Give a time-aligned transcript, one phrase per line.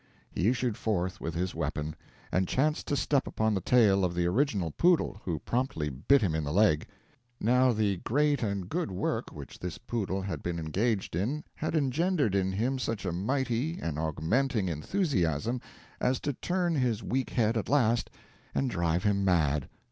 [0.31, 1.95] He issued forth with his weapon,
[2.31, 6.33] and chanced to step upon the tail of the original poodle, who promptly bit him
[6.33, 6.87] in the leg.
[7.39, 12.33] Now the great and good work which this poodle had been engaged in had engendered
[12.33, 15.61] in him such a mighty and augmenting enthusiasm
[15.99, 18.09] as to turn his weak head at last
[18.55, 19.69] and drive him mad.